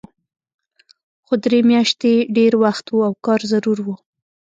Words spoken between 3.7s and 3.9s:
و